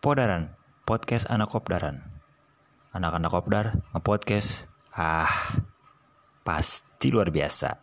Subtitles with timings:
[0.00, 0.56] Podaran,
[0.88, 2.00] podcast anak kopdaran.
[2.96, 4.64] Anak-anak kopdar nge-podcast.
[4.96, 5.28] Ah,
[6.40, 7.76] pasti luar biasa.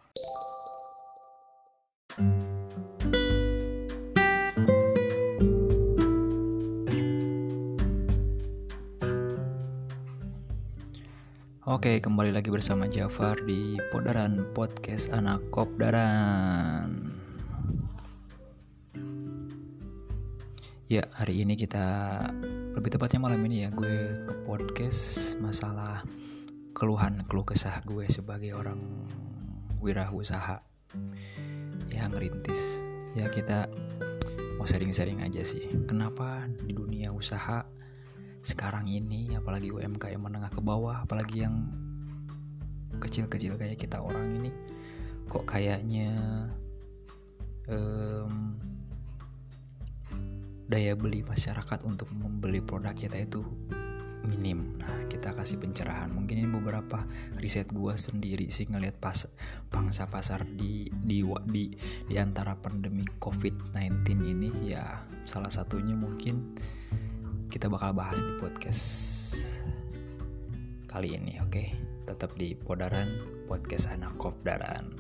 [11.69, 17.16] Oke, kembali lagi bersama Jafar di Podaran Podcast Anak Kopdaran.
[20.87, 22.15] Ya, hari ini kita
[22.71, 25.99] lebih tepatnya malam ini ya gue ke podcast masalah
[26.71, 28.79] keluhan keluh kesah gue sebagai orang
[29.83, 30.63] wirausaha
[31.91, 32.79] yang ngerintis.
[33.19, 33.67] Ya kita
[34.55, 35.67] mau sharing-sharing aja sih.
[35.91, 37.67] Kenapa di dunia usaha
[38.39, 41.67] sekarang ini apalagi UMKM menengah ke bawah apalagi yang
[43.03, 44.55] kecil-kecil kayak kita orang ini
[45.27, 46.15] kok kayaknya
[47.67, 48.55] um,
[50.67, 53.41] daya beli masyarakat untuk membeli produk kita itu
[54.27, 54.75] minim.
[54.83, 56.11] Nah, kita kasih pencerahan.
[56.11, 57.07] Mungkin ini beberapa
[57.39, 59.31] riset gua sendiri sih ngelihat pas
[59.71, 61.63] pangsa pasar di di di
[62.05, 66.59] di antara pandemi COVID-19 ini ya salah satunya mungkin
[67.47, 68.83] kita bakal bahas di podcast
[70.91, 71.51] kali ini, oke?
[71.51, 71.67] Okay?
[72.07, 74.91] Tetap di Podaran Podcast Anak Kopdaran.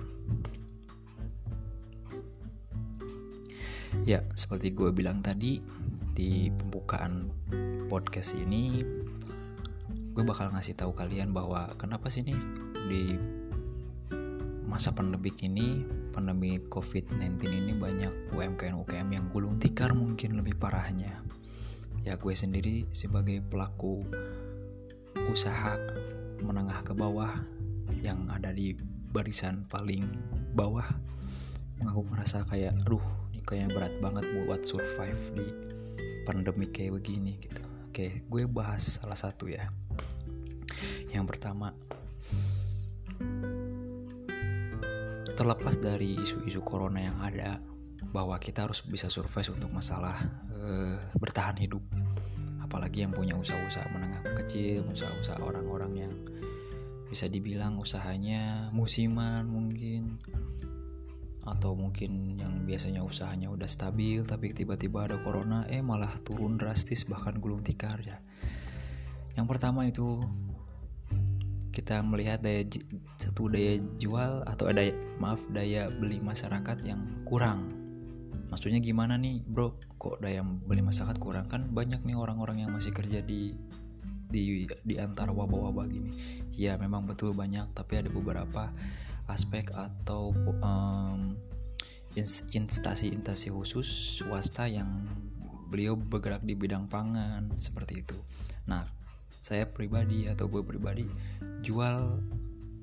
[4.07, 5.59] Ya, seperti gue bilang tadi
[6.15, 7.27] di pembukaan
[7.91, 8.79] podcast ini,
[10.15, 12.39] gue bakal ngasih tahu kalian bahwa kenapa sih nih
[12.87, 13.03] di
[14.63, 15.83] masa pandemi ini,
[16.15, 21.19] pandemi COVID-19 ini banyak UMKM-UMKM yang gulung tikar mungkin lebih parahnya.
[22.07, 24.07] Ya gue sendiri sebagai pelaku
[25.27, 25.75] usaha
[26.39, 27.43] menengah ke bawah
[27.99, 28.71] yang ada di
[29.11, 30.07] barisan paling
[30.55, 30.87] bawah
[31.83, 35.47] aku merasa kayak aduh kayak berat banget buat survive di
[36.27, 37.63] pandemi kayak begini gitu.
[37.87, 39.71] Oke gue bahas salah satu ya.
[41.15, 41.71] Yang pertama
[45.37, 47.63] terlepas dari isu-isu corona yang ada
[48.11, 50.19] bahwa kita harus bisa survive untuk masalah
[50.51, 51.81] uh, bertahan hidup.
[52.59, 56.13] Apalagi yang punya usaha-usaha menengah kecil usaha-usaha orang-orang yang
[57.07, 60.19] bisa dibilang usahanya musiman mungkin
[61.47, 67.07] atau mungkin yang biasanya usahanya udah stabil tapi tiba-tiba ada corona eh malah turun drastis
[67.07, 68.19] bahkan gulung tikar ya.
[69.39, 70.19] Yang pertama itu
[71.71, 72.65] kita melihat daya
[73.21, 74.81] satu daya jual atau ada
[75.21, 77.69] maaf daya beli masyarakat yang kurang.
[78.49, 79.77] Maksudnya gimana nih bro?
[80.01, 81.45] Kok daya beli masyarakat kurang?
[81.45, 83.53] Kan banyak nih orang-orang yang masih kerja di
[84.27, 86.11] di di antara wabah-wabah gini.
[86.57, 88.73] Ya memang betul banyak tapi ada beberapa
[89.27, 90.31] aspek atau
[90.63, 91.35] um,
[92.51, 93.85] instansi-instansi khusus
[94.19, 95.05] swasta yang
[95.67, 98.17] beliau bergerak di bidang pangan seperti itu.
[98.65, 98.87] Nah
[99.43, 101.05] saya pribadi atau gue pribadi
[101.61, 102.19] jual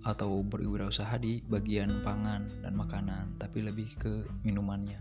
[0.04, 5.00] atau berwirausaha di bagian pangan dan makanan tapi lebih ke minumannya.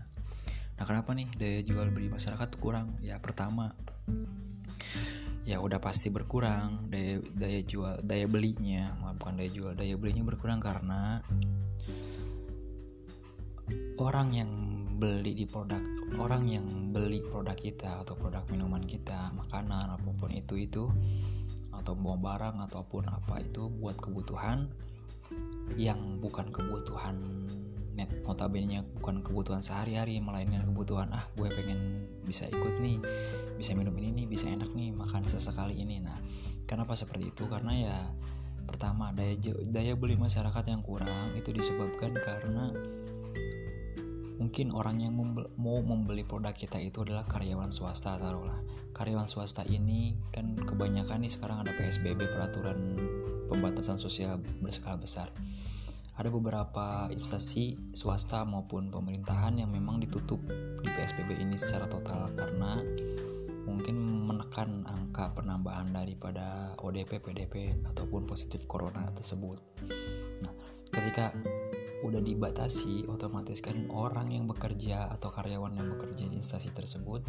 [0.74, 2.96] Nah kenapa nih daya jual beli masyarakat kurang?
[3.04, 3.76] Ya pertama
[5.44, 10.56] ya udah pasti berkurang daya daya jual daya belinya bukan daya jual daya belinya berkurang
[10.56, 11.20] karena
[14.00, 14.50] orang yang
[14.96, 15.80] beli di produk
[16.16, 16.66] orang yang
[16.96, 20.88] beli produk kita atau produk minuman kita makanan apa pun itu itu
[21.76, 24.70] atau bawa barang ataupun apa itu buat kebutuhan
[25.76, 27.20] yang bukan kebutuhan
[27.94, 32.98] net notabene bukan kebutuhan sehari-hari melainkan kebutuhan ah gue pengen bisa ikut nih
[33.54, 36.02] bisa minum ini nih bisa enak nih makan sesekali ini.
[36.02, 36.18] Nah
[36.66, 37.46] kenapa seperti itu?
[37.46, 37.98] Karena ya
[38.66, 39.36] pertama daya
[39.70, 42.74] daya beli masyarakat yang kurang itu disebabkan karena
[44.34, 45.14] mungkin orang yang
[45.54, 48.58] mau membeli produk kita itu adalah karyawan swasta taruhlah.
[48.90, 52.98] Karyawan swasta ini kan kebanyakan nih sekarang ada PSBB peraturan
[53.46, 55.30] pembatasan sosial berskala besar
[56.14, 60.38] ada beberapa instansi swasta maupun pemerintahan yang memang ditutup
[60.82, 62.78] di PSBB ini secara total karena
[63.66, 69.58] mungkin menekan angka penambahan daripada ODP, PDP ataupun positif corona tersebut.
[70.44, 70.54] Nah,
[70.92, 71.34] ketika
[72.04, 77.24] udah dibatasi, otomatis kan orang yang bekerja atau karyawan yang bekerja di instansi tersebut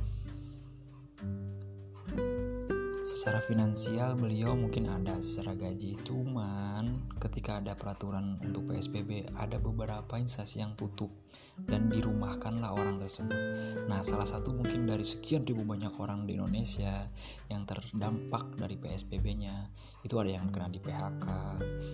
[3.25, 10.21] secara finansial beliau mungkin ada secara gaji cuman ketika ada peraturan untuk PSBB ada beberapa
[10.21, 11.09] instansi yang tutup
[11.65, 13.33] dan dirumahkanlah orang tersebut.
[13.89, 17.09] Nah salah satu mungkin dari sekian ribu banyak orang di Indonesia
[17.49, 19.73] yang terdampak dari PSBB nya
[20.05, 21.25] itu ada yang kena di PHK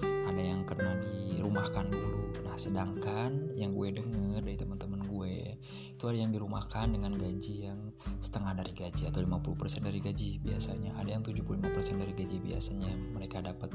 [0.04, 2.44] ada yang kena dirumahkan dulu.
[2.44, 5.56] Nah sedangkan yang gue denger dari teman-teman gue
[6.01, 10.98] itu ada yang dirumahkan dengan gaji yang setengah dari gaji atau 50% dari gaji biasanya.
[10.98, 13.69] Ada yang 75% dari gaji biasanya mereka dapat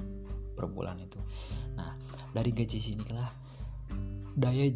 [0.58, 1.22] per bulan itu.
[1.78, 1.94] Nah
[2.34, 3.30] dari gaji sinilah
[4.34, 4.74] daya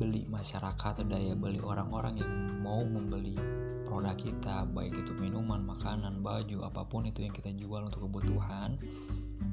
[0.00, 2.32] beli masyarakat atau daya beli orang-orang yang
[2.64, 3.36] mau membeli
[3.84, 8.80] produk kita baik itu minuman makanan baju apa pun itu yang kita jual untuk kebutuhan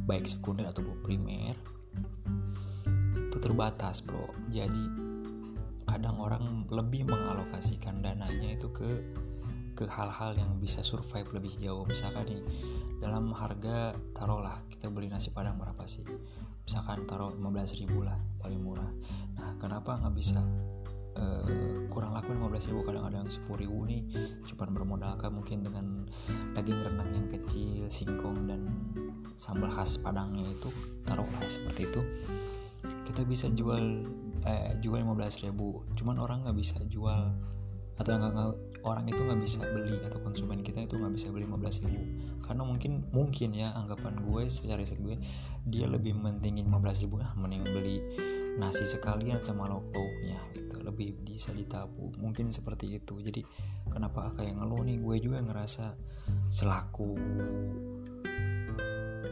[0.07, 1.59] baik sekunder atau primer
[3.19, 4.31] itu terbatas bro.
[4.47, 5.11] Jadi
[5.93, 8.89] kadang orang lebih mengalokasikan dananya itu ke
[9.77, 11.85] ke hal-hal yang bisa survive lebih jauh.
[11.85, 12.41] Misalkan nih
[12.97, 16.01] dalam harga taruhlah kita beli nasi padang berapa sih?
[16.65, 18.89] Misalkan taruh 15 ribu lah paling murah.
[19.37, 20.41] Nah kenapa nggak bisa?
[21.13, 24.01] Uh, kurang laku 15 ribu kadang-kadang 10 ribu nih.
[24.49, 26.09] Cuman bermodalkan mungkin dengan
[26.57, 28.65] daging rendang yang kecil singkong dan
[29.37, 30.73] sambal khas padangnya itu
[31.05, 32.01] taruhlah seperti itu.
[33.05, 34.09] Kita bisa jual
[34.47, 35.83] eh, jual 15 ribu.
[35.95, 37.33] Cuman orang nggak bisa jual
[37.93, 38.49] atau nggak
[38.89, 42.01] orang itu nggak bisa beli atau konsumen kita itu nggak bisa beli 15 ribu.
[42.41, 45.15] Karena mungkin mungkin ya anggapan gue secara riset gue
[45.69, 48.03] dia lebih mentingin 15 ribu nah mending beli
[48.57, 50.81] nasi sekalian sama lauk lauknya gitu.
[50.81, 53.21] Lebih bisa ditabung mungkin seperti itu.
[53.21, 53.41] Jadi
[53.87, 54.97] kenapa kayak ngeluh nih?
[54.99, 55.93] Gue juga ngerasa
[56.49, 57.13] selaku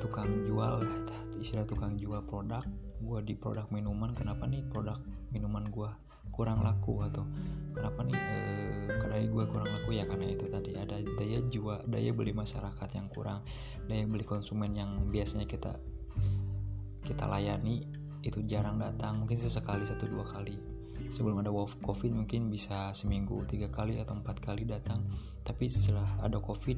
[0.01, 0.81] tukang jual
[1.41, 2.61] istilah tukang jual produk
[3.01, 5.01] gue di produk minuman kenapa nih produk
[5.33, 5.89] minuman gue
[6.29, 7.27] kurang laku atau
[7.73, 9.97] kenapa nih eh, kedai gue kurang laku?
[9.97, 13.43] Ya karena itu tadi ada daya jual daya beli masyarakat yang kurang
[13.89, 15.75] daya beli konsumen yang biasanya kita
[17.01, 17.83] kita layani
[18.21, 20.55] itu jarang datang mungkin sesekali satu dua kali.
[21.11, 21.51] Sebelum ada
[21.81, 25.03] covid mungkin bisa seminggu tiga kali atau empat kali datang
[25.41, 26.77] tapi setelah ada covid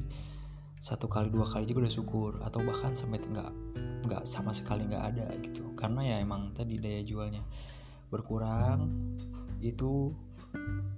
[0.80, 2.30] satu kali dua kali juga udah syukur.
[2.42, 3.50] Atau bahkan sampai nggak
[4.04, 5.72] nggak sama sekali nggak ada gitu.
[5.74, 7.42] Karena ya emang tadi daya jualnya
[8.12, 8.86] berkurang
[9.64, 10.12] itu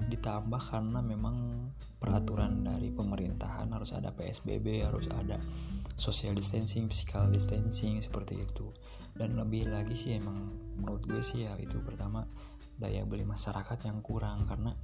[0.07, 5.41] ditambah karena memang peraturan dari pemerintahan harus ada PSBB harus ada
[5.97, 8.71] social distancing physical distancing seperti itu.
[9.17, 12.29] Dan lebih lagi sih emang menurut gue sih ya itu pertama
[12.77, 14.45] daya beli masyarakat yang kurang.
[14.45, 14.77] Karena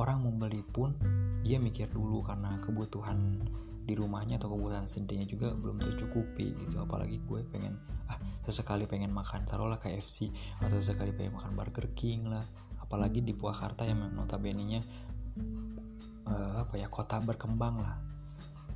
[0.00, 0.96] orang membeli pun
[1.44, 3.44] dia mikir dulu karena kebutuhan
[3.86, 6.82] di rumahnya atau kebutuhan sendirinya juga belum tercukupi gitu.
[6.82, 7.78] Apalagi gue pengen
[8.10, 12.42] ah sesekali pengen makan taruhlah KFC atau sesekali pengen makan Burger King lah.
[12.82, 14.80] Apalagi di Purwakarta yang notabene nya
[16.26, 17.96] uh, apa ya kota berkembang lah.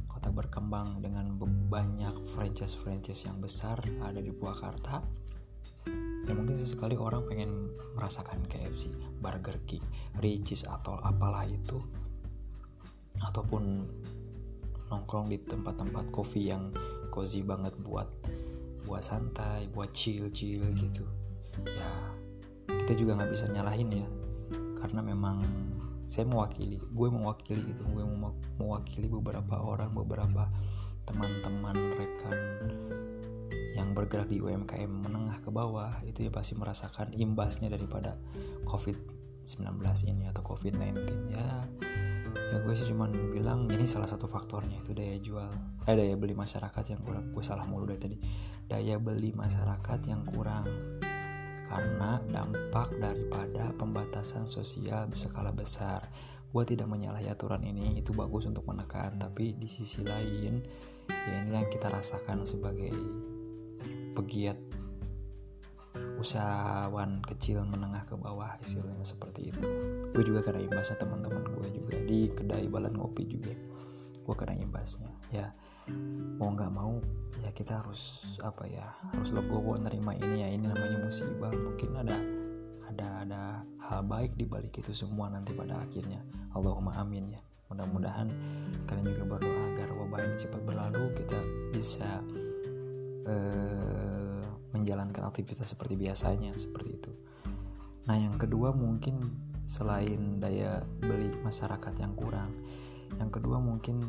[0.07, 1.35] Kota berkembang dengan
[1.71, 5.03] banyak franchise-franchise yang besar ada di Purwakarta.
[6.29, 9.83] Ya mungkin sesekali orang pengen merasakan KFC, Burger King,
[10.21, 11.81] Ricis atau apalah itu.
[13.19, 13.89] Ataupun
[14.91, 16.75] nongkrong di tempat-tempat kopi yang
[17.09, 18.11] cozy banget buat
[18.85, 21.07] buat santai buat chill chill gitu.
[21.65, 21.89] Ya
[22.67, 24.09] kita juga nggak bisa nyalahin ya.
[24.77, 25.41] Karena memang
[26.11, 28.03] saya mewakili gue mewakili gitu gue
[28.59, 30.51] mewakili beberapa orang beberapa
[31.07, 32.35] teman-teman rekan
[33.79, 38.19] yang bergerak di UMKM menengah ke bawah itu ya pasti merasakan imbasnya daripada
[38.67, 39.79] COVID-19
[40.11, 40.99] ini atau COVID-19
[41.31, 41.47] ya
[42.35, 45.51] ya gue sih cuman bilang ini salah satu faktornya itu daya jual.
[45.87, 47.31] Eh daya beli masyarakat yang kurang.
[47.35, 48.17] Gue salah mulu dari tadi.
[48.67, 50.67] Daya beli masyarakat yang kurang.
[51.71, 56.03] Karena dampak daripada pembatasan sosial berskala besar.
[56.51, 59.19] Gue tidak menyalahi aturan ini itu bagus untuk menekan.
[59.19, 60.63] Tapi di sisi lain
[61.11, 62.91] ya ini yang kita rasakan sebagai
[64.15, 64.59] pegiat
[66.21, 69.65] usahawan kecil menengah ke bawah istilahnya seperti itu.
[70.13, 73.57] Gue juga kena imbasnya teman-teman gue juga di kedai balan ngopi juga.
[74.21, 75.09] Gue kena imbasnya.
[75.33, 75.49] Ya
[76.37, 77.01] mau nggak mau
[77.41, 78.85] ya kita harus apa ya
[79.17, 80.49] harus legowo nerima ini ya.
[80.53, 81.51] Ini namanya musibah.
[81.57, 82.17] Mungkin ada
[82.85, 83.43] ada ada
[83.89, 86.21] hal baik di balik itu semua nanti pada akhirnya.
[86.53, 87.41] Allahumma amin ya.
[87.73, 88.29] Mudah-mudahan
[88.85, 91.17] kalian juga berdoa agar wabah ini cepat berlalu.
[91.17, 91.39] Kita
[91.71, 92.21] bisa
[93.25, 94.40] uh,
[94.71, 97.13] menjalankan aktivitas seperti biasanya seperti itu.
[98.07, 99.23] Nah, yang kedua mungkin
[99.67, 102.51] selain daya beli masyarakat yang kurang,
[103.19, 104.03] yang kedua mungkin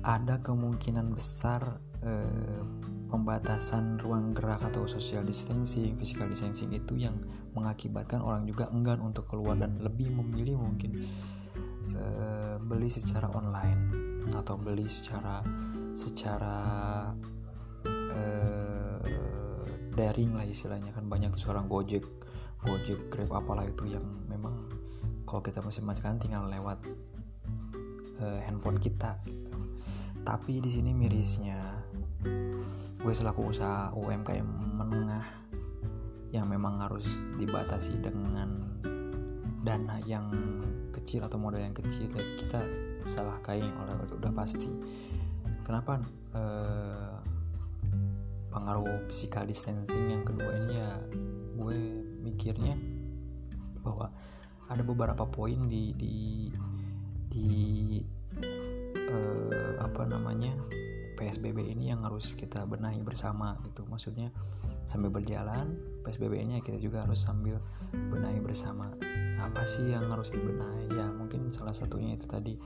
[0.00, 2.62] ada kemungkinan besar eh,
[3.10, 7.14] pembatasan ruang gerak atau social distancing, physical distancing itu yang
[7.52, 11.04] mengakibatkan orang juga enggan untuk keluar dan lebih memilih mungkin
[11.92, 15.42] eh, beli secara online atau beli secara
[15.92, 16.56] secara
[18.20, 19.00] eh,
[19.96, 21.08] daring lah istilahnya kan.
[21.08, 22.04] Banyak tuh seorang Gojek
[22.60, 24.68] Gojek Grab apalah itu yang memang
[25.24, 26.84] kalau kita masih kan tinggal lewat
[28.20, 29.56] eh, handphone kita gitu.
[30.20, 31.80] tapi di sini mirisnya
[33.00, 34.44] gue selaku usaha UMKM
[34.76, 35.24] menengah
[36.28, 38.76] yang memang harus dibatasi dengan
[39.64, 40.28] dana yang
[40.92, 42.60] kecil atau modal yang kecil ya kita
[43.00, 44.68] salah kain oleh udah pasti.
[45.64, 46.04] Kenapa?
[46.36, 47.14] Eh,
[48.50, 50.92] pengaruh physical distancing yang kedua ini ya
[51.56, 51.78] gue
[52.26, 52.74] mikirnya
[53.80, 54.12] bahwa
[54.70, 56.16] ada beberapa poin di di
[57.30, 57.48] di
[59.10, 60.54] eh, apa namanya
[61.20, 63.84] PSBB ini yang harus kita benahi bersama gitu.
[63.84, 64.32] Maksudnya
[64.88, 67.60] sambil berjalan PSBB-nya kita juga harus sambil
[67.92, 68.88] benahi bersama.
[69.36, 70.88] Apa sih yang harus dibenahi?
[70.96, 72.56] Ya mungkin salah satunya itu tadi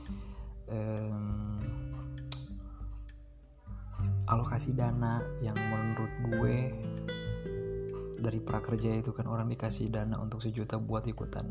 [0.71, 1.59] um,
[4.25, 6.57] alokasi dana yang menurut gue
[8.25, 11.45] dari prakerja itu kan orang dikasih dana untuk sejuta buat ikutan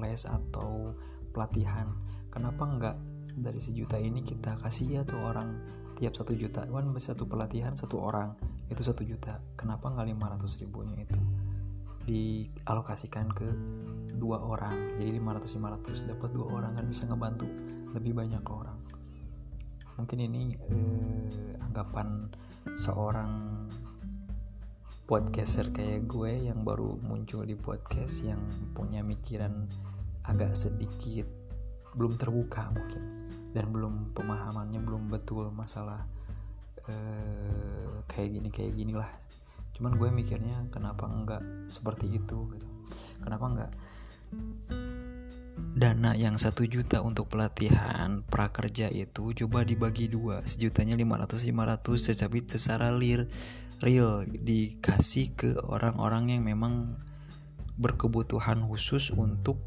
[0.00, 0.96] les atau
[1.36, 1.92] pelatihan.
[2.32, 2.96] Kenapa enggak
[3.36, 5.60] dari sejuta ini kita kasih ya tuh orang
[5.96, 6.64] tiap satu juta?
[6.64, 8.32] Kan satu pelatihan satu orang
[8.72, 9.44] itu satu juta.
[9.60, 11.20] Kenapa nggak lima ratus ribunya itu
[12.08, 13.48] dialokasikan ke
[14.16, 14.96] dua orang?
[14.96, 17.48] Jadi 500 500 dapat dua orang kan bisa ngebantu
[17.92, 18.76] lebih banyak orang
[19.96, 22.28] mungkin ini eh, anggapan
[22.76, 23.32] seorang
[25.06, 28.42] podcaster kayak gue yang baru muncul di podcast yang
[28.74, 29.64] punya mikiran
[30.26, 31.24] agak sedikit
[31.94, 36.04] belum terbuka mungkin dan belum pemahamannya belum betul masalah
[36.90, 39.08] uh, kayak gini kayak gini lah.
[39.72, 42.68] Cuman gue mikirnya kenapa enggak seperti itu gitu.
[43.22, 43.72] Kenapa enggak
[45.76, 50.40] dana yang satu juta untuk pelatihan prakerja itu coba dibagi dua.
[50.48, 53.28] Sejutanya 500 500 tetapi secara real
[53.84, 54.24] real.
[54.24, 56.96] Dikasih ke orang-orang yang memang
[57.76, 59.60] berkebutuhan khusus untuk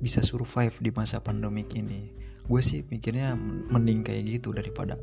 [0.00, 2.08] bisa survive di masa pandemik ini.
[2.48, 3.36] Gue sih mikirnya
[3.68, 4.96] mending kayak gitu daripada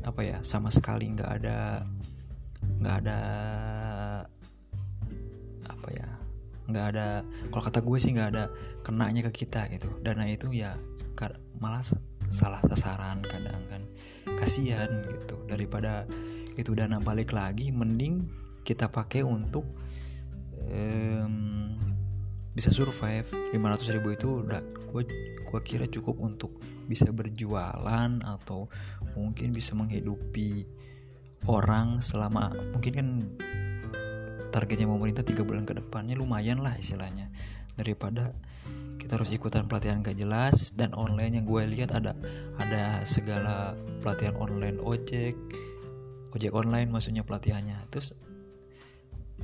[0.00, 1.84] apa ya sama sekali nggak ada
[2.80, 3.18] nggak ada
[5.68, 6.17] apa ya
[6.68, 8.44] nggak ada kalau kata gue sih nggak ada
[8.84, 9.88] kenanya ke kita gitu.
[10.04, 10.76] Dana itu ya
[11.58, 11.82] malah
[12.28, 13.82] salah sasaran kadang kan.
[14.36, 15.42] Kasihan gitu.
[15.48, 16.04] Daripada
[16.54, 18.28] itu dana balik lagi mending
[18.62, 19.64] kita pakai untuk
[20.68, 21.74] um,
[22.52, 23.26] bisa survive.
[23.54, 25.02] 500 ribu itu udah gue
[25.48, 28.68] gue kira cukup untuk bisa berjualan atau
[29.16, 30.64] mungkin bisa menghidupi
[31.48, 33.08] orang selama mungkin kan
[34.58, 37.30] targetnya pemerintah tiga bulan ke depannya lumayan lah istilahnya.
[37.78, 38.34] Daripada
[38.98, 42.18] kita harus ikutan pelatihan gak jelas dan online yang gue lihat ada
[42.58, 45.38] ada segala pelatihan online ojek
[46.34, 47.78] ojek online maksudnya pelatihannya.
[47.94, 48.18] Terus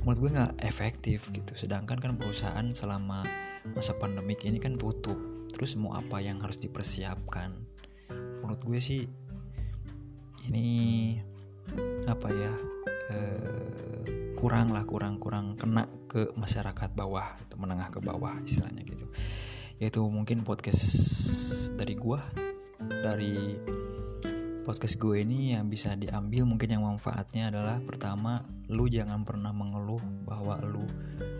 [0.03, 1.55] menurut gue nggak efektif gitu.
[1.55, 3.23] Sedangkan kan perusahaan selama
[3.71, 5.17] masa pandemik ini kan tutup.
[5.55, 7.55] Terus mau apa yang harus dipersiapkan?
[8.43, 9.07] Menurut gue sih
[10.51, 10.67] ini
[12.05, 12.53] apa ya
[13.11, 19.05] eh, kurang lah kurang kurang kena ke masyarakat bawah atau menengah ke bawah istilahnya gitu.
[19.81, 20.85] Yaitu mungkin podcast
[21.75, 22.19] dari gue
[23.03, 23.35] dari
[24.65, 30.01] podcast gue ini yang bisa diambil mungkin yang manfaatnya adalah pertama lu jangan pernah mengeluh
[30.25, 30.81] bahwa lu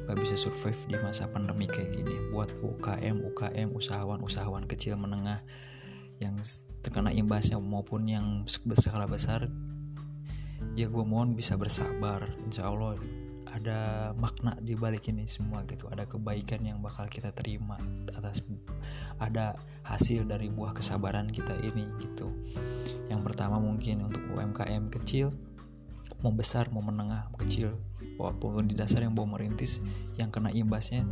[0.05, 2.29] gak bisa survive di masa pandemi kayak gini.
[2.29, 5.41] Buat UKM UKM usahawan usahawan kecil menengah
[6.22, 6.38] yang
[6.86, 9.50] terkena imbasnya maupun yang berskala besar
[10.75, 12.27] ya gue mohon bisa bersabar.
[12.44, 13.00] Insya Allah
[13.55, 15.88] ada makna di balik ini semua gitu.
[15.88, 17.79] Ada kebaikan yang bakal kita terima
[18.12, 18.44] atas
[19.15, 19.55] ada
[19.88, 22.27] hasil dari buah kesabaran kita ini gitu.
[23.08, 25.32] Yang pertama mungkin untuk UMKM kecil
[26.20, 27.72] mau besar mau menengah mau kecil.
[28.20, 29.79] Walaupun di dasar yang mau merintis
[30.20, 31.08] yang kena imbasnya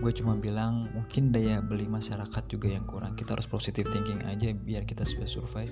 [0.00, 3.12] gue cuma bilang mungkin daya beli masyarakat juga yang kurang.
[3.12, 5.68] Kita harus positive thinking aja biar kita bisa survive.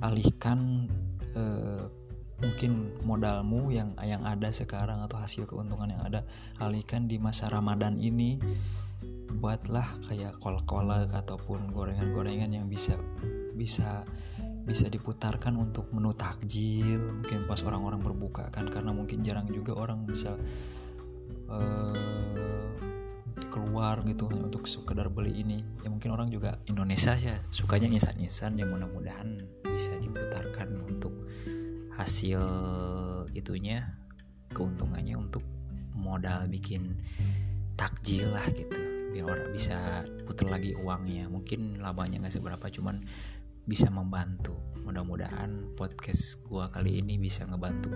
[0.00, 0.88] Alihkan
[1.36, 1.84] eh,
[2.36, 6.20] mungkin modalmu yang yang ada sekarang atau hasil keuntungan yang ada
[6.60, 8.36] alihkan di masa Ramadan ini.
[9.36, 12.96] Buatlah kayak kol-kolak ataupun gorengan-gorengan yang bisa
[13.56, 14.04] bisa
[14.66, 17.22] bisa diputarkan untuk menu takjil.
[17.22, 20.34] Mungkin pas orang-orang berbuka kan karena mungkin jarang juga orang bisa
[21.48, 21.94] uh,
[23.48, 25.62] keluar gitu untuk sekedar beli ini.
[25.80, 31.12] Ya mungkin orang juga Indonesia ya sukanya insan-insan yang mudah-mudahan bisa diputarkan untuk
[31.96, 32.40] hasil
[33.32, 33.84] itunya
[34.52, 35.42] keuntungannya untuk
[35.96, 36.96] modal bikin
[37.76, 38.76] takjil lah gitu
[39.16, 43.00] biar orang bisa putar lagi uangnya mungkin labanya nggak seberapa cuman
[43.66, 44.54] bisa membantu.
[44.86, 47.90] Mudah-mudahan podcast gua kali ini bisa ngebantu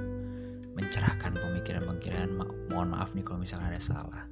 [0.75, 2.35] mencerahkan pemikiran-pemikiran.
[2.75, 4.27] Mohon maaf nih kalau misalnya ada salah.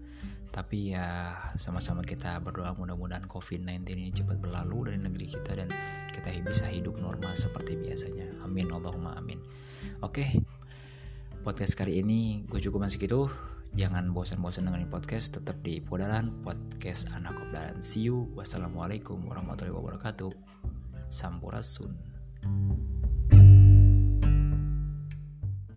[0.48, 5.68] Tapi ya sama-sama kita berdoa mudah-mudahan COVID-19 ini cepat berlalu dari negeri kita dan
[6.10, 8.42] kita bisa hidup normal seperti biasanya.
[8.42, 9.38] Amin Allahumma amin.
[10.02, 10.34] Oke.
[11.46, 13.30] Podcast kali ini gue cukup masih gitu.
[13.76, 20.32] jangan bosan-bosan dengerin podcast tetap di Podalan podcast anak obdalan see you wassalamualaikum warahmatullahi wabarakatuh
[21.12, 21.92] sampurasun